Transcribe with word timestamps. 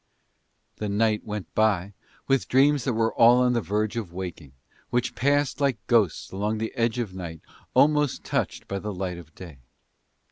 The 0.77 0.89
night 0.89 1.23
went 1.25 1.53
by 1.53 1.93
with 2.27 2.47
dreams 2.47 2.85
that 2.85 2.93
were 2.95 3.13
all 3.13 3.37
on 3.43 3.53
the 3.53 3.61
verge 3.61 3.95
of 3.95 4.11
waking, 4.11 4.53
which 4.89 5.13
passed 5.13 5.61
like 5.61 5.77
ghosts 5.85 6.31
along 6.31 6.57
the 6.57 6.73
edge 6.75 6.97
of 6.97 7.13
night 7.13 7.41
almost 7.75 8.23
touched 8.23 8.67
by 8.67 8.79
the 8.79 8.95
light 8.95 9.19
of 9.19 9.35
day. 9.35 9.59